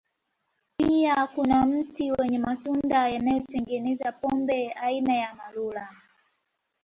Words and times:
Pia 0.77 1.27
kuna 1.27 1.65
mti 1.65 2.11
wenye 2.11 2.39
matunda 2.39 3.09
yanayotengeneza 3.09 4.11
pombe 4.11 4.71
aina 4.73 5.15
ya 5.15 5.29
Amarula 5.31 5.89